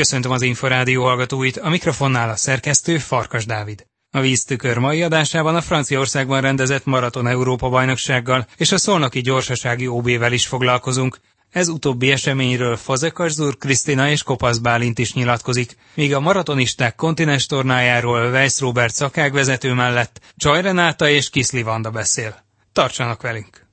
Köszöntöm 0.00 0.30
az 0.30 0.42
Inforádió 0.42 1.02
hallgatóit, 1.04 1.56
a 1.56 1.68
mikrofonnál 1.68 2.28
a 2.30 2.36
szerkesztő 2.36 2.98
Farkas 2.98 3.46
Dávid. 3.46 3.86
A 4.10 4.20
víztükör 4.20 4.78
mai 4.78 5.02
adásában 5.02 5.56
a 5.56 5.60
Franciaországban 5.60 6.40
rendezett 6.40 6.84
Maraton 6.84 7.26
Európa 7.26 7.68
bajnoksággal 7.68 8.46
és 8.56 8.72
a 8.72 8.78
szolnoki 8.78 9.20
gyorsasági 9.20 9.86
OB-vel 9.86 10.32
is 10.32 10.46
foglalkozunk. 10.46 11.18
Ez 11.50 11.68
utóbbi 11.68 12.10
eseményről 12.10 12.76
Fazekas 12.76 13.32
Zur 13.32 13.56
Krisztina 13.56 14.08
és 14.10 14.22
Kopasz 14.22 14.58
Bálint 14.58 14.98
is 14.98 15.14
nyilatkozik, 15.14 15.76
míg 15.94 16.14
a 16.14 16.20
maratonisták 16.20 16.94
kontinens 16.94 17.46
tornájáról 17.46 18.30
Weiss 18.30 18.60
Robert 18.60 18.94
szakágvezető 18.94 19.72
mellett 19.72 20.20
Csaj 20.36 20.62
Renáta 20.62 21.08
és 21.08 21.30
Kiszli 21.30 21.62
Vanda 21.62 21.90
beszél. 21.90 22.44
Tartsanak 22.72 23.22
velünk! 23.22 23.66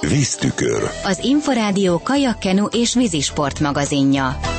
Víztükör. 0.00 0.90
Az 1.04 1.18
Inforádió 1.22 1.98
kajakkenu 2.02 2.64
és 2.66 2.94
vízisport 2.94 3.60
magazinja. 3.60 4.49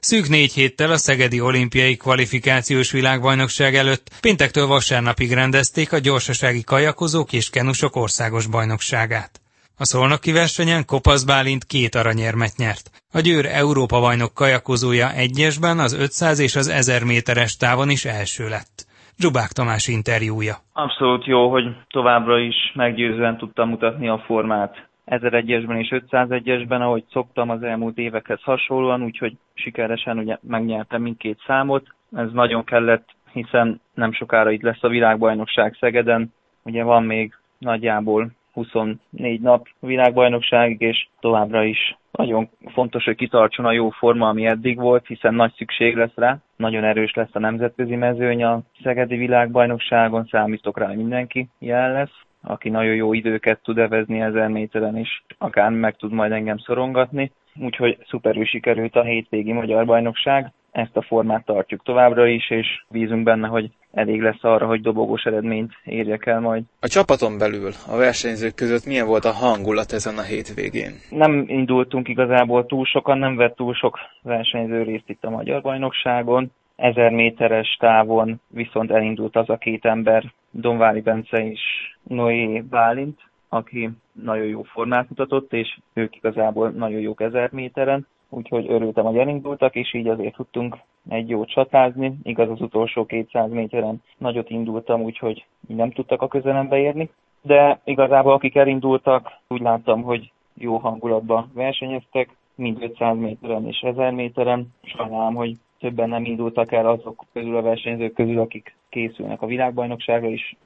Szűk 0.00 0.28
négy 0.28 0.52
héttel 0.52 0.90
a 0.90 0.96
Szegedi 0.96 1.40
Olimpiai 1.40 1.96
Kvalifikációs 1.96 2.92
Világbajnokság 2.92 3.74
előtt 3.74 4.10
péntektől 4.20 4.66
vasárnapig 4.66 5.32
rendezték 5.32 5.92
a 5.92 5.98
gyorsasági 5.98 6.62
kajakozók 6.64 7.32
és 7.32 7.50
kenusok 7.50 7.96
országos 7.96 8.46
bajnokságát. 8.46 9.40
A 9.78 9.84
szolnoki 9.84 10.32
versenyen 10.32 10.84
Kopasz 10.86 11.24
Bálint 11.24 11.64
két 11.64 11.94
aranyérmet 11.94 12.56
nyert. 12.56 12.90
A 13.12 13.20
Győr 13.20 13.46
Európa 13.46 14.00
bajnok 14.00 14.34
kajakozója 14.34 15.12
egyesben 15.12 15.78
az 15.78 15.92
500 15.92 16.38
és 16.38 16.56
az 16.56 16.68
1000 16.68 17.04
méteres 17.04 17.56
távon 17.56 17.90
is 17.90 18.04
első 18.04 18.48
lett. 18.48 18.86
Zsubák 19.18 19.50
Tamás 19.52 19.88
interjúja. 19.88 20.56
Abszolút 20.72 21.24
jó, 21.26 21.50
hogy 21.50 21.64
továbbra 21.90 22.38
is 22.38 22.56
meggyőzően 22.74 23.36
tudtam 23.38 23.68
mutatni 23.68 24.08
a 24.08 24.22
formát. 24.26 24.88
1001-esben 25.10 25.78
és 25.78 26.02
501-esben, 26.10 26.80
ahogy 26.80 27.04
szoktam 27.10 27.50
az 27.50 27.62
elmúlt 27.62 27.98
évekhez 27.98 28.42
hasonlóan, 28.42 29.02
úgyhogy 29.02 29.36
sikeresen 29.54 30.18
ugye 30.18 30.36
megnyertem 30.40 31.02
mindkét 31.02 31.42
számot. 31.46 31.86
Ez 32.16 32.32
nagyon 32.32 32.64
kellett, 32.64 33.08
hiszen 33.32 33.80
nem 33.94 34.12
sokára 34.12 34.50
itt 34.50 34.62
lesz 34.62 34.82
a 34.82 34.88
világbajnokság 34.88 35.76
Szegeden. 35.80 36.32
Ugye 36.62 36.82
van 36.82 37.02
még 37.02 37.34
nagyjából 37.58 38.30
24 38.52 39.40
nap 39.40 39.68
világbajnokságig, 39.80 40.80
és 40.80 41.08
továbbra 41.20 41.64
is 41.64 41.96
nagyon 42.10 42.48
fontos, 42.66 43.04
hogy 43.04 43.16
kitartson 43.16 43.64
a 43.64 43.72
jó 43.72 43.90
forma, 43.90 44.28
ami 44.28 44.46
eddig 44.46 44.78
volt, 44.78 45.06
hiszen 45.06 45.34
nagy 45.34 45.52
szükség 45.56 45.96
lesz 45.96 46.14
rá. 46.14 46.38
Nagyon 46.56 46.84
erős 46.84 47.14
lesz 47.14 47.34
a 47.34 47.38
nemzetközi 47.38 47.96
mezőny 47.96 48.44
a 48.44 48.62
Szegedi 48.82 49.16
világbajnokságon, 49.16 50.28
számítok 50.30 50.78
rá, 50.78 50.86
hogy 50.86 50.96
mindenki 50.96 51.48
jelen 51.58 51.92
lesz 51.92 52.28
aki 52.42 52.68
nagyon 52.68 52.94
jó 52.94 53.12
időket 53.12 53.60
tud 53.62 53.78
evezni 53.78 54.20
ezer 54.20 54.48
méteren 54.48 54.98
is, 54.98 55.24
akár 55.38 55.70
meg 55.70 55.96
tud 55.96 56.12
majd 56.12 56.32
engem 56.32 56.58
szorongatni. 56.58 57.32
Úgyhogy 57.60 57.98
szuperül 58.08 58.44
sikerült 58.44 58.96
a 58.96 59.02
hétvégi 59.02 59.52
magyar 59.52 59.84
bajnokság. 59.84 60.52
Ezt 60.70 60.96
a 60.96 61.02
formát 61.02 61.44
tartjuk 61.44 61.82
továbbra 61.82 62.26
is, 62.26 62.50
és 62.50 62.84
bízunk 62.88 63.22
benne, 63.22 63.46
hogy 63.46 63.70
elég 63.92 64.20
lesz 64.20 64.44
arra, 64.44 64.66
hogy 64.66 64.80
dobogós 64.80 65.24
eredményt 65.24 65.72
érjek 65.84 66.26
el 66.26 66.40
majd. 66.40 66.62
A 66.80 66.88
csapaton 66.88 67.38
belül, 67.38 67.70
a 67.88 67.96
versenyzők 67.96 68.54
között 68.54 68.86
milyen 68.86 69.06
volt 69.06 69.24
a 69.24 69.32
hangulat 69.32 69.92
ezen 69.92 70.18
a 70.18 70.22
hétvégén? 70.22 70.92
Nem 71.10 71.44
indultunk 71.46 72.08
igazából 72.08 72.66
túl 72.66 72.84
sokan, 72.84 73.18
nem 73.18 73.36
vett 73.36 73.56
túl 73.56 73.74
sok 73.74 73.98
versenyző 74.22 74.82
részt 74.82 75.08
itt 75.08 75.24
a 75.24 75.30
magyar 75.30 75.62
bajnokságon. 75.62 76.52
1000 76.76 77.10
méteres 77.10 77.76
távon 77.80 78.40
viszont 78.48 78.90
elindult 78.90 79.36
az 79.36 79.48
a 79.48 79.56
két 79.56 79.84
ember, 79.84 80.32
Donvári 80.50 81.00
Bence 81.00 81.44
és 81.44 81.60
Noé 82.02 82.60
Bálint, 82.60 83.20
aki 83.48 83.90
nagyon 84.12 84.46
jó 84.46 84.62
formát 84.62 85.08
mutatott, 85.08 85.52
és 85.52 85.78
ők 85.92 86.16
igazából 86.16 86.70
nagyon 86.70 87.00
jók 87.00 87.20
1000 87.20 87.52
méteren, 87.52 88.06
úgyhogy 88.28 88.66
örültem, 88.68 89.04
hogy 89.04 89.16
elindultak, 89.16 89.74
és 89.74 89.94
így 89.94 90.08
azért 90.08 90.34
tudtunk 90.34 90.76
egy 91.08 91.28
jót 91.28 91.50
csatázni. 91.50 92.16
Igaz, 92.22 92.50
az 92.50 92.60
utolsó 92.60 93.06
200 93.06 93.50
méteren 93.50 94.02
nagyot 94.18 94.50
indultam, 94.50 95.02
úgyhogy 95.02 95.44
nem 95.66 95.90
tudtak 95.90 96.22
a 96.22 96.28
közelembe 96.28 96.78
érni. 96.78 97.10
De 97.42 97.80
igazából 97.84 98.32
akik 98.32 98.56
elindultak, 98.56 99.32
úgy 99.48 99.60
láttam, 99.60 100.02
hogy 100.02 100.32
jó 100.54 100.76
hangulatban 100.76 101.50
versenyeztek, 101.54 102.36
mind 102.54 102.82
500 102.82 103.16
méteren 103.16 103.66
és 103.66 103.80
1000 103.80 104.12
méteren. 104.12 104.74
Sajnálom, 104.82 105.34
hogy 105.34 105.56
többen 105.78 106.08
nem 106.08 106.24
indultak 106.24 106.72
el 106.72 106.86
azok 106.86 107.24
közül 107.32 107.56
a 107.56 107.62
versenyzők 107.62 108.12
közül, 108.12 108.38
akik 108.38 108.74
készülnek 108.90 109.42
a 109.42 109.46
világbajnokságra, 109.46 110.28
és 110.28 110.56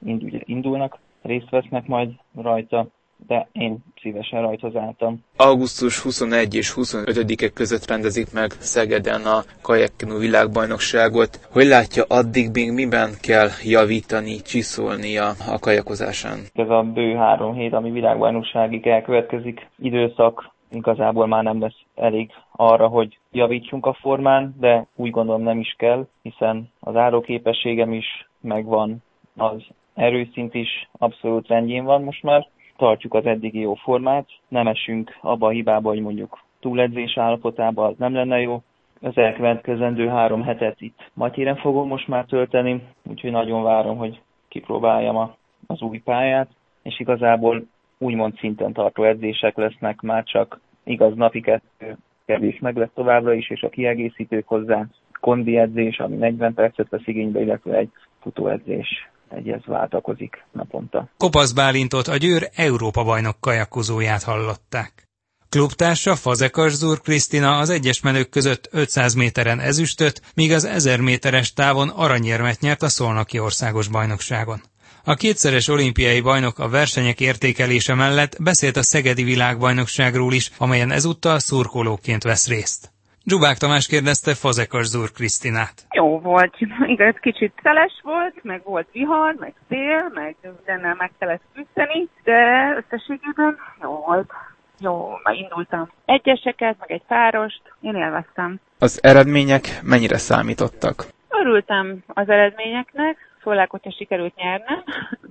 indulnak, 0.45 0.97
részt 1.21 1.49
vesznek 1.49 1.87
majd 1.87 2.09
rajta, 2.41 2.87
de 3.27 3.47
én 3.51 3.77
szívesen 4.01 4.41
rajtozáltam. 4.41 5.23
Augusztus 5.37 5.99
21 5.99 6.55
és 6.55 6.73
25-e 6.75 7.49
között 7.49 7.87
rendezik 7.87 8.33
meg 8.33 8.51
Szegeden 8.51 9.21
a 9.21 9.43
kajakkenu 9.61 10.17
világbajnokságot. 10.17 11.47
Hogy 11.51 11.65
látja, 11.65 12.03
addig 12.07 12.49
még 12.53 12.71
miben 12.71 13.09
kell 13.21 13.49
javítani, 13.63 14.35
csiszolni 14.41 15.17
a, 15.17 15.29
a 15.53 15.59
kajakozásán? 15.59 16.37
Ez 16.53 16.69
a 16.69 16.81
bő 16.93 17.15
három 17.15 17.53
hét, 17.53 17.73
ami 17.73 17.91
világbajnokságig 17.91 18.87
elkövetkezik 18.87 19.67
időszak, 19.77 20.54
igazából 20.71 21.27
már 21.27 21.43
nem 21.43 21.61
lesz 21.61 21.81
elég 21.95 22.31
arra, 22.51 22.87
hogy 22.87 23.19
javítsunk 23.31 23.85
a 23.85 23.93
formán, 23.93 24.55
de 24.59 24.87
úgy 24.95 25.11
gondolom 25.11 25.41
nem 25.41 25.59
is 25.59 25.75
kell, 25.77 26.07
hiszen 26.21 26.71
az 26.79 26.95
áróképességem 26.95 27.93
is 27.93 28.29
megvan, 28.41 29.03
az 29.37 29.63
erőszint 29.93 30.53
is 30.53 30.89
abszolút 30.97 31.47
rendjén 31.47 31.83
van 31.83 32.03
most 32.03 32.23
már. 32.23 32.47
Tartjuk 32.77 33.13
az 33.13 33.25
eddigi 33.25 33.59
jó 33.59 33.73
formát, 33.73 34.27
nem 34.47 34.67
esünk 34.67 35.17
abba 35.21 35.47
a 35.47 35.49
hibába, 35.49 35.89
hogy 35.89 36.01
mondjuk 36.01 36.39
túledzés 36.59 37.17
állapotában 37.17 37.89
az 37.89 37.97
nem 37.97 38.13
lenne 38.13 38.39
jó. 38.39 38.61
Az 39.01 39.17
elkövetkezendő 39.17 40.07
három 40.07 40.43
hetet 40.43 40.81
itt 40.81 41.11
Matyéren 41.13 41.55
fogom 41.55 41.87
most 41.87 42.07
már 42.07 42.25
tölteni, 42.25 42.83
úgyhogy 43.09 43.31
nagyon 43.31 43.63
várom, 43.63 43.97
hogy 43.97 44.21
kipróbáljam 44.47 45.35
az 45.67 45.81
új 45.81 45.99
pályát, 45.99 46.47
és 46.81 46.99
igazából 46.99 47.65
úgymond 47.97 48.37
szinten 48.39 48.73
tartó 48.73 49.03
edzések 49.03 49.55
lesznek, 49.57 50.01
már 50.01 50.23
csak 50.23 50.59
igaz 50.83 51.15
napi 51.15 51.41
kettő 51.41 51.97
kevés 52.25 52.59
meg 52.59 52.75
lesz 52.77 52.89
továbbra 52.93 53.33
is, 53.33 53.49
és 53.49 53.61
a 53.61 53.69
kiegészítők 53.69 54.47
hozzá 54.47 54.85
kondi 55.19 55.57
edzés, 55.57 55.97
ami 55.97 56.15
40 56.15 56.53
percet 56.53 56.89
vesz 56.89 57.07
igénybe, 57.07 57.41
illetve 57.41 57.77
egy 57.77 57.89
futóedzés 58.21 59.09
egy 59.29 59.49
ez 59.49 59.65
váltakozik 59.65 60.43
naponta. 60.51 61.07
Kopasz 61.17 61.51
Bálintot 61.53 62.07
a 62.07 62.17
Győr 62.17 62.49
Európa 62.55 63.03
bajnok 63.03 63.35
kajakozóját 63.39 64.23
hallották. 64.23 65.03
Klubtársa 65.49 66.15
Fazekas 66.15 66.75
Zur 66.75 67.01
Krisztina 67.01 67.57
az 67.57 67.69
egyes 67.69 68.01
menők 68.01 68.29
között 68.29 68.69
500 68.71 69.13
méteren 69.13 69.59
ezüstöt, 69.59 70.21
míg 70.35 70.51
az 70.51 70.65
1000 70.65 70.99
méteres 70.99 71.53
távon 71.53 71.89
aranyérmet 71.89 72.59
nyert 72.59 72.81
a 72.81 72.89
Szolnoki 72.89 73.39
országos 73.39 73.87
bajnokságon. 73.87 74.61
A 75.07 75.13
kétszeres 75.13 75.67
olimpiai 75.67 76.21
bajnok 76.21 76.59
a 76.59 76.69
versenyek 76.69 77.19
értékelése 77.19 77.95
mellett 77.95 78.43
beszélt 78.43 78.75
a 78.75 78.83
Szegedi 78.83 79.23
világbajnokságról 79.23 80.33
is, 80.33 80.51
amelyen 80.57 80.91
ezúttal 80.91 81.39
szurkolóként 81.39 82.23
vesz 82.23 82.47
részt. 82.47 82.91
Zsubák 83.25 83.57
Tamás 83.57 83.87
kérdezte 83.87 84.33
Fazekas 84.33 84.85
Zúr 84.85 85.11
Krisztinát. 85.11 85.73
Jó 85.89 86.19
volt, 86.19 86.53
igaz, 86.95 87.15
kicsit 87.21 87.53
szeles 87.63 87.93
volt, 88.03 88.43
meg 88.43 88.61
volt 88.63 88.87
vihar, 88.91 89.35
meg 89.39 89.53
szél, 89.69 90.11
meg 90.13 90.35
mindennel 90.41 90.95
meg 90.97 91.11
kellett 91.19 91.41
küzdeni, 91.53 92.07
de 92.23 92.39
összességében 92.77 93.57
jó 93.81 94.03
volt. 94.07 94.31
Jó, 94.79 95.09
már 95.23 95.35
indultam. 95.35 95.89
Egyeseket, 96.05 96.75
meg 96.79 96.91
egy 96.91 97.03
párost, 97.07 97.61
én 97.81 97.95
élveztem. 97.95 98.59
Az 98.79 98.99
eredmények 99.03 99.79
mennyire 99.83 100.17
számítottak? 100.17 101.05
Örültem 101.29 102.03
az 102.07 102.29
eredményeknek, 102.29 103.17
főleg, 103.45 103.69
hogyha 103.69 103.91
sikerült 103.91 104.35
nyernem, 104.35 104.83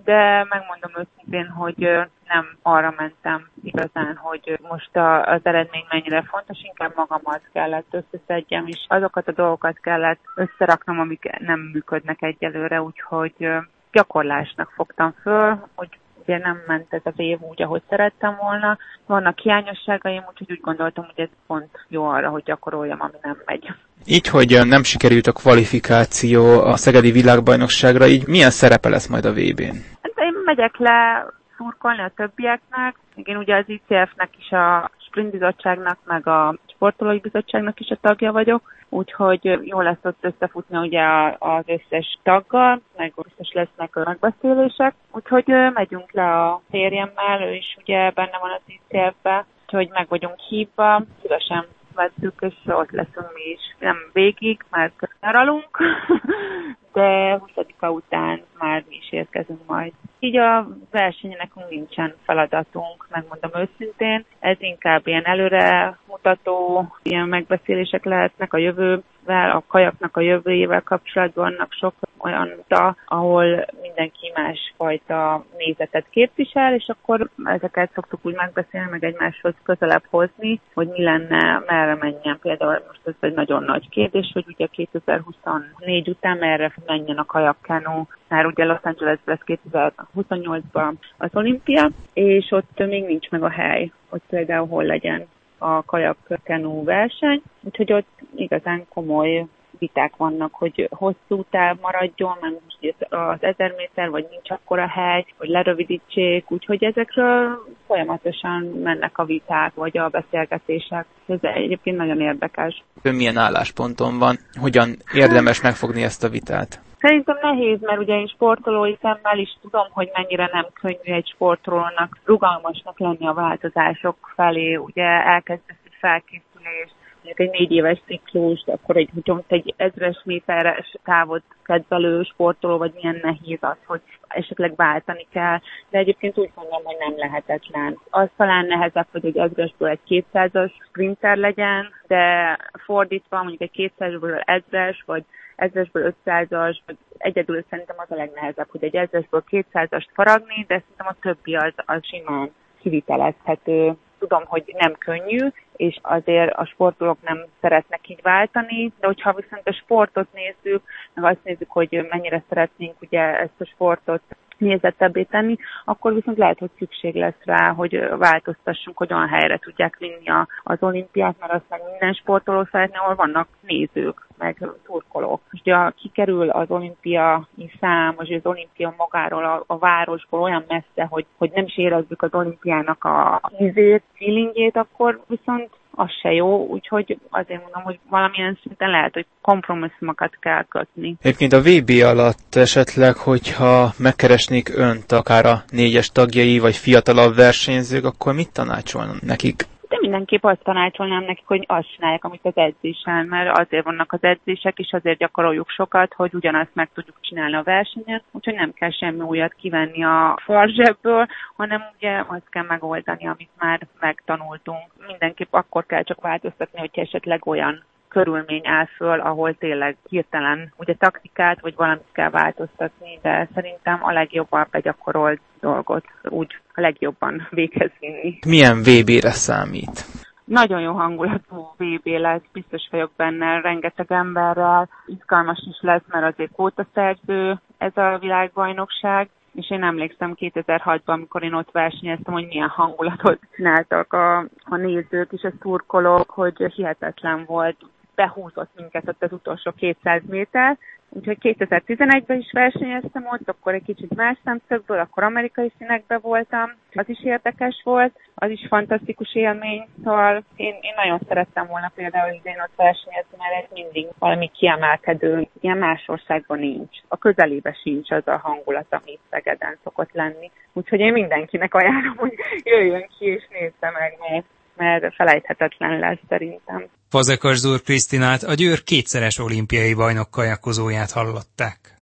de 0.04 0.46
megmondom 0.48 0.90
őszintén, 0.98 1.48
hogy 1.48 1.78
nem 2.26 2.56
arra 2.62 2.94
mentem 2.96 3.48
igazán, 3.62 4.16
hogy 4.16 4.58
most 4.68 4.96
az 5.24 5.40
eredmény 5.42 5.86
mennyire 5.88 6.22
fontos, 6.22 6.58
inkább 6.62 6.92
magamat 6.96 7.42
kellett 7.52 7.86
összeszedjem, 7.90 8.66
és 8.66 8.84
azokat 8.88 9.28
a 9.28 9.32
dolgokat 9.32 9.78
kellett 9.80 10.20
összeraknom, 10.34 11.00
amik 11.00 11.38
nem 11.38 11.60
működnek 11.60 12.22
egyelőre, 12.22 12.82
úgyhogy 12.82 13.48
gyakorlásnak 13.92 14.70
fogtam 14.70 15.14
föl, 15.22 15.58
hogy 15.74 15.98
ugye 16.26 16.38
nem 16.38 16.62
ment 16.66 16.86
ez 16.88 17.00
az 17.04 17.12
év 17.16 17.38
úgy, 17.40 17.62
ahogy 17.62 17.82
szerettem 17.88 18.36
volna. 18.40 18.78
Vannak 19.06 19.38
hiányosságaim, 19.38 20.22
úgyhogy 20.28 20.50
úgy 20.50 20.60
gondoltam, 20.60 21.04
hogy 21.04 21.24
ez 21.24 21.30
pont 21.46 21.70
jó 21.88 22.04
arra, 22.04 22.28
hogy 22.28 22.42
gyakoroljam, 22.42 23.00
ami 23.00 23.18
nem 23.22 23.42
megy. 23.44 23.72
Így, 24.06 24.28
hogy 24.28 24.60
nem 24.64 24.82
sikerült 24.82 25.26
a 25.26 25.32
kvalifikáció 25.32 26.60
a 26.60 26.76
Szegedi 26.76 27.10
világbajnokságra, 27.10 28.06
így 28.06 28.26
milyen 28.26 28.50
szerepe 28.50 28.88
lesz 28.88 29.06
majd 29.06 29.24
a 29.24 29.32
VB-n? 29.32 29.76
Hát 30.02 30.12
én 30.16 30.34
megyek 30.44 30.76
le 30.78 31.26
szurkolni 31.56 32.00
a 32.00 32.12
többieknek. 32.16 32.96
Én 33.14 33.36
ugye 33.36 33.56
az 33.56 33.64
ICF-nek 33.66 34.30
is 34.38 34.50
a 34.50 34.90
sprint 35.06 35.30
bizottságnak, 35.30 35.98
meg 36.04 36.26
a 36.26 36.56
sportolói 36.84 37.18
bizottságnak 37.18 37.80
is 37.80 37.90
a 37.90 37.98
tagja 38.00 38.32
vagyok, 38.32 38.72
úgyhogy 38.88 39.58
jó 39.62 39.80
lesz 39.80 40.04
ott 40.04 40.24
összefutni 40.24 40.78
ugye 40.78 41.02
az 41.38 41.64
összes 41.66 42.18
taggal, 42.22 42.80
meg 42.96 43.12
összes 43.16 43.52
lesznek 43.52 43.96
a 43.96 44.02
megbeszélések, 44.04 44.94
úgyhogy 45.12 45.44
megyünk 45.74 46.12
le 46.12 46.42
a 46.42 46.62
férjemmel, 46.70 47.42
ő 47.42 47.54
is 47.54 47.76
ugye 47.80 48.10
benne 48.10 48.38
van 48.40 48.50
az 48.50 48.60
ICF-be, 48.66 49.46
úgyhogy 49.62 49.88
meg 49.92 50.08
vagyunk 50.08 50.38
hívva, 50.48 51.02
szívesen 51.22 51.66
vettük, 51.94 52.34
és 52.40 52.54
ott 52.66 52.90
leszünk 52.90 53.32
mi 53.34 53.50
is. 53.50 53.76
Nem 53.78 53.96
végig, 54.12 54.64
mert 54.70 55.08
nyaralunk, 55.20 55.78
de 56.94 57.38
20 57.38 57.66
után 57.80 58.42
már 58.58 58.84
mi 58.88 58.96
is 58.96 59.12
érkezünk 59.12 59.60
majd. 59.66 59.92
Így 60.18 60.36
a 60.36 60.68
versenyen 60.90 61.50
nincsen 61.68 62.14
feladatunk, 62.24 63.06
megmondom 63.10 63.50
őszintén. 63.54 64.24
Ez 64.38 64.56
inkább 64.60 65.06
ilyen 65.06 65.24
előre 65.24 65.98
mutató, 66.08 66.88
ilyen 67.02 67.28
megbeszélések 67.28 68.04
lehetnek 68.04 68.52
a 68.52 68.58
jövővel, 68.58 69.50
a 69.50 69.62
kajaknak 69.66 70.16
a 70.16 70.20
jövőjével 70.20 70.82
kapcsolatban 70.82 71.44
vannak 71.44 71.72
sok 71.72 71.94
olyan 72.18 72.50
ta, 72.68 72.96
ahol 73.06 73.66
mindenki 73.94 74.32
másfajta 74.34 75.44
nézetet 75.56 76.06
képvisel, 76.10 76.74
és 76.74 76.86
akkor 76.88 77.30
ezeket 77.44 77.90
szoktuk 77.94 78.20
úgy 78.22 78.34
megbeszélni, 78.34 78.90
meg 78.90 79.04
egymáshoz 79.04 79.54
közelebb 79.62 80.02
hozni, 80.10 80.60
hogy 80.74 80.88
mi 80.88 81.02
lenne, 81.02 81.62
merre 81.66 81.94
menjen. 81.94 82.38
Például 82.40 82.82
most 82.86 83.00
ez 83.04 83.14
egy 83.20 83.34
nagyon 83.34 83.62
nagy 83.62 83.88
kérdés, 83.88 84.30
hogy 84.32 84.44
ugye 84.48 84.66
2024 84.66 86.08
után 86.08 86.36
merre 86.36 86.74
menjen 86.86 87.18
a 87.18 87.24
kajakkenó, 87.24 88.08
már 88.28 88.46
ugye 88.46 88.64
Los 88.64 88.82
Angeles 88.82 89.18
lesz 89.24 89.42
2028-ban 89.46 90.92
az 91.18 91.30
olimpia, 91.32 91.90
és 92.12 92.50
ott 92.50 92.78
még 92.78 93.04
nincs 93.04 93.30
meg 93.30 93.42
a 93.42 93.50
hely, 93.50 93.92
hogy 94.08 94.22
például 94.28 94.66
hol 94.66 94.84
legyen 94.84 95.26
a 95.58 95.84
kajak-kenú 95.84 96.84
verseny, 96.84 97.42
úgyhogy 97.62 97.92
ott 97.92 98.20
igazán 98.34 98.86
komoly 98.88 99.46
viták 99.78 100.16
vannak, 100.16 100.54
hogy 100.54 100.88
hosszú 100.90 101.44
táv 101.50 101.76
maradjon, 101.80 102.36
mert 102.40 102.54
most 102.64 102.96
az 103.10 103.42
ezer 103.42 103.74
méter, 103.76 104.10
vagy 104.10 104.26
nincs 104.30 104.50
akkora 104.50 104.88
hely, 104.88 105.24
hogy 105.36 105.48
lerövidítsék, 105.48 106.50
úgyhogy 106.50 106.84
ezekről 106.84 107.64
folyamatosan 107.86 108.62
mennek 108.62 109.18
a 109.18 109.24
viták, 109.24 109.74
vagy 109.74 109.98
a 109.98 110.08
beszélgetések. 110.08 111.06
Ez 111.26 111.38
egyébként 111.40 111.96
nagyon 111.96 112.20
érdekes. 112.20 112.82
Ön 113.02 113.14
milyen 113.14 113.36
állásponton 113.36 114.18
van? 114.18 114.36
Hogyan 114.60 114.96
érdemes 115.14 115.60
megfogni 115.60 116.02
ezt 116.02 116.24
a 116.24 116.28
vitát? 116.28 116.80
Szerintem 117.00 117.38
nehéz, 117.42 117.80
mert 117.80 117.98
ugye 117.98 118.14
én 118.14 118.26
sportolói 118.26 118.96
szemmel 119.00 119.38
is 119.38 119.56
tudom, 119.60 119.86
hogy 119.90 120.10
mennyire 120.14 120.50
nem 120.52 120.66
könnyű 120.80 121.12
egy 121.14 121.30
sportolónak 121.34 122.18
rugalmasnak 122.24 122.98
lenni 122.98 123.26
a 123.26 123.32
változások 123.32 124.32
felé. 124.34 124.74
Ugye 124.74 125.04
elkezdesz 125.04 125.76
egy 125.84 125.96
felkészülést, 126.00 126.94
mondjuk 127.24 127.40
egy 127.40 127.60
négy 127.60 127.72
éves 127.72 128.00
ciklust, 128.06 128.68
akkor 128.68 128.96
egy, 128.96 129.10
hogy 129.24 129.44
egy 129.46 129.74
ezres 129.76 130.22
méteres 130.24 130.94
távot 131.04 131.42
kedvelő 131.64 132.22
sportoló, 132.22 132.78
vagy 132.78 132.92
milyen 132.94 133.18
nehéz 133.22 133.58
az, 133.60 133.76
hogy 133.86 134.00
esetleg 134.28 134.76
váltani 134.76 135.26
kell, 135.30 135.58
de 135.90 135.98
egyébként 135.98 136.38
úgy 136.38 136.50
gondolom, 136.54 136.84
hogy 136.84 136.96
nem 136.98 137.16
lehetetlen. 137.16 137.98
Az 138.10 138.28
talán 138.36 138.66
nehezebb, 138.66 139.06
hogy 139.12 139.26
egy 139.26 139.36
ezresből 139.36 139.88
egy 139.88 140.24
200-as 140.32 140.70
sprinter 140.88 141.36
legyen, 141.36 141.92
de 142.06 142.56
fordítva 142.84 143.42
mondjuk 143.42 143.60
egy 143.60 143.92
200-ből 143.98 144.42
ezres, 144.44 145.02
vagy 145.06 145.24
ezresből 145.56 146.14
500-as, 146.24 146.78
vagy 146.86 146.96
egyedül 147.18 147.64
szerintem 147.70 147.96
az 147.98 148.10
a 148.10 148.14
legnehezebb, 148.14 148.70
hogy 148.70 148.84
egy 148.84 148.96
ezresből 148.96 149.44
200-ast 149.50 150.06
faragni, 150.12 150.64
de 150.68 150.78
szerintem 150.80 151.06
a 151.06 151.16
többi 151.20 151.54
az, 151.54 151.72
az 151.76 152.00
simán 152.02 152.50
kivitelezhető. 152.80 153.92
Tudom, 154.18 154.44
hogy 154.46 154.74
nem 154.78 154.92
könnyű, 154.92 155.48
és 155.76 155.98
azért 156.02 156.52
a 156.52 156.64
sportolók 156.64 157.18
nem 157.22 157.44
szeretnek 157.60 158.08
így 158.08 158.22
váltani, 158.22 158.92
de 159.00 159.06
hogyha 159.06 159.32
viszont 159.32 159.68
a 159.68 159.72
sportot 159.72 160.28
nézzük, 160.32 160.82
meg 161.14 161.24
azt 161.24 161.44
nézzük, 161.44 161.70
hogy 161.70 162.06
mennyire 162.10 162.42
szeretnénk 162.48 162.94
ugye 163.00 163.38
ezt 163.38 163.60
a 163.60 163.64
sportot 163.64 164.22
nézettebbé 164.58 165.22
tenni, 165.22 165.56
akkor 165.84 166.14
viszont 166.14 166.38
lehet, 166.38 166.58
hogy 166.58 166.70
szükség 166.78 167.14
lesz 167.14 167.42
rá, 167.44 167.72
hogy 167.72 168.08
változtassunk, 168.18 168.96
hogy 168.96 169.12
olyan 169.12 169.28
helyre 169.28 169.58
tudják 169.58 169.96
vinni 169.98 170.28
az 170.62 170.78
olimpiát, 170.80 171.36
mert 171.40 171.52
azt 171.52 171.68
meg 171.68 171.80
minden 171.90 172.12
sportoló 172.12 172.68
szeretne, 172.70 172.98
ahol 172.98 173.14
vannak 173.14 173.48
nézők, 173.60 174.26
meg 174.38 174.68
turkolók. 174.84 175.40
És 175.50 175.60
ugye 175.60 175.90
kikerül 175.90 176.50
az 176.50 176.70
olimpiai 176.70 177.70
szám, 177.80 178.14
vagy 178.16 178.32
az 178.32 178.46
olimpia 178.46 178.94
magáról 178.96 179.44
a, 179.44 179.64
a 179.66 179.78
városból 179.78 180.40
olyan 180.40 180.64
messze, 180.68 181.06
hogy, 181.10 181.26
hogy 181.36 181.50
nem 181.54 181.64
is 181.64 181.78
érezzük 181.78 182.22
az 182.22 182.34
olimpiának 182.34 183.04
a 183.04 183.40
ízét, 183.60 184.02
feelingjét, 184.14 184.76
akkor 184.76 185.20
viszont 185.26 185.70
az 185.96 186.10
se 186.22 186.32
jó, 186.32 186.66
úgyhogy 186.66 187.18
azért 187.30 187.62
mondom, 187.62 187.82
hogy 187.82 187.98
valamilyen 188.08 188.58
szinten 188.62 188.90
lehet, 188.90 189.12
hogy 189.12 189.26
kompromisszumokat 189.40 190.36
kell 190.40 190.64
kötni. 190.68 191.16
Egyébként 191.20 191.52
a 191.52 191.60
VB 191.60 191.90
alatt 192.02 192.54
esetleg, 192.54 193.16
hogyha 193.16 193.92
megkeresnék 193.98 194.76
önt, 194.76 195.12
akár 195.12 195.46
a 195.46 195.62
négyes 195.70 196.08
tagjai, 196.08 196.58
vagy 196.58 196.76
fiatalabb 196.76 197.34
versenyzők, 197.34 198.04
akkor 198.04 198.34
mit 198.34 198.52
tanácsolnak 198.52 199.20
nekik? 199.20 199.66
De 200.04 200.10
mindenképp 200.10 200.44
azt 200.44 200.62
tanácsolnám 200.62 201.24
nekik, 201.24 201.46
hogy 201.46 201.64
azt 201.68 201.92
csinálják, 201.94 202.24
amit 202.24 202.44
az 202.44 202.56
edzésen, 202.56 203.26
mert 203.26 203.58
azért 203.58 203.84
vannak 203.84 204.12
az 204.12 204.22
edzések, 204.22 204.78
és 204.78 204.92
azért 204.92 205.18
gyakoroljuk 205.18 205.68
sokat, 205.68 206.14
hogy 206.14 206.34
ugyanazt 206.34 206.74
meg 206.74 206.90
tudjuk 206.94 207.16
csinálni 207.20 207.54
a 207.54 207.62
versenyen, 207.62 208.22
úgyhogy 208.32 208.54
nem 208.54 208.72
kell 208.72 208.90
semmi 208.90 209.20
újat 209.20 209.54
kivenni 209.54 210.04
a 210.04 210.38
farzsebből, 210.44 211.26
hanem 211.56 211.82
ugye 211.96 212.24
azt 212.26 212.48
kell 212.50 212.64
megoldani, 212.64 213.26
amit 213.26 213.50
már 213.58 213.86
megtanultunk. 214.00 214.82
Mindenképp 215.06 215.52
akkor 215.52 215.86
kell 215.86 216.02
csak 216.02 216.20
változtatni, 216.20 216.78
hogyha 216.78 217.00
esetleg 217.00 217.46
olyan 217.46 217.84
körülmény 218.14 218.66
áll 218.66 218.86
föl, 218.96 219.20
ahol 219.20 219.54
tényleg 219.54 219.96
hirtelen 220.08 220.72
ugye 220.76 220.94
taktikát 220.94 221.60
vagy 221.60 221.74
valamit 221.76 222.12
kell 222.12 222.30
változtatni, 222.30 223.18
de 223.22 223.48
szerintem 223.54 223.98
a 224.02 224.12
legjobban 224.12 224.66
begyakorolt 224.70 225.40
dolgot 225.60 226.04
úgy 226.22 226.58
a 226.74 226.80
legjobban 226.80 227.48
véghez 227.60 227.90
vinni. 228.00 228.38
Milyen 228.46 228.78
VB-re 228.78 229.30
számít? 229.30 230.04
Nagyon 230.44 230.80
jó 230.80 230.92
hangulatú 230.92 231.74
VB 231.76 232.06
lesz, 232.06 232.42
biztos 232.52 232.88
vagyok 232.90 233.10
benne, 233.16 233.60
rengeteg 233.60 234.12
emberrel, 234.12 234.88
izgalmas 235.06 235.66
is 235.70 235.78
lesz, 235.80 236.02
mert 236.08 236.32
azért 236.32 236.86
szerző 236.94 237.60
ez 237.78 237.96
a 237.96 238.18
világbajnokság, 238.20 239.28
és 239.54 239.70
én 239.70 239.82
emlékszem 239.82 240.34
2006-ban, 240.40 241.04
amikor 241.04 241.42
én 241.42 241.52
ott 241.52 241.70
versenyeztem, 241.70 242.32
hogy 242.32 242.46
milyen 242.46 242.68
hangulatot 242.68 243.38
csináltak 243.54 244.12
a, 244.12 244.38
a 244.64 244.76
nézők 244.76 245.32
és 245.32 245.42
a 245.42 245.52
szurkolók, 245.60 246.30
hogy 246.30 246.72
hihetetlen 246.74 247.44
volt 247.46 247.76
behúzott 248.14 248.70
minket 248.76 249.08
ott 249.08 249.22
az 249.22 249.32
utolsó 249.32 249.70
200 249.70 250.22
méter, 250.26 250.78
úgyhogy 251.08 251.38
2011-ben 251.40 252.38
is 252.38 252.52
versenyeztem 252.52 253.26
ott, 253.26 253.48
akkor 253.48 253.74
egy 253.74 253.84
kicsit 253.84 254.14
más 254.14 254.38
szemszögből, 254.44 254.98
akkor 254.98 255.22
amerikai 255.22 255.72
színekben 255.78 256.18
voltam, 256.22 256.72
az 256.92 257.08
is 257.08 257.24
érdekes 257.24 257.80
volt, 257.84 258.18
az 258.34 258.50
is 258.50 258.66
fantasztikus 258.68 259.34
élmény, 259.34 259.86
szóval 260.04 260.44
én, 260.56 260.74
én 260.80 260.92
nagyon 260.96 261.20
szerettem 261.28 261.66
volna 261.66 261.92
például 261.94 262.34
idén 262.34 262.60
ott 262.60 262.76
versenyezni, 262.76 263.36
mert 263.38 263.64
ez 263.64 263.70
mindig 263.72 264.06
valami 264.18 264.50
kiemelkedő, 264.54 265.48
ilyen 265.60 265.78
más 265.78 266.04
országban 266.06 266.58
nincs. 266.58 266.98
A 267.08 267.16
közelébe 267.16 267.72
sincs 267.82 268.10
az 268.10 268.26
a 268.26 268.36
hangulat, 268.36 268.86
ami 268.90 269.18
Szegeden 269.30 269.78
szokott 269.82 270.12
lenni. 270.12 270.50
Úgyhogy 270.72 271.00
én 271.00 271.12
mindenkinek 271.12 271.74
ajánlom, 271.74 272.16
hogy 272.16 272.34
jöjjön 272.62 273.08
ki 273.18 273.24
és 273.26 273.46
nézze 273.50 273.90
meg, 273.98 274.16
mert 274.20 274.44
mert 274.76 275.14
felejthetetlen 275.14 275.98
lesz 275.98 276.18
szerintem. 276.28 276.88
Fazekas 277.08 277.56
Zúr 277.58 277.82
Krisztinát, 277.82 278.42
a 278.42 278.54
Győr 278.54 278.82
kétszeres 278.82 279.38
olimpiai 279.38 279.94
bajnok 279.94 280.30
kajakozóját 280.30 281.10
hallották. 281.10 281.94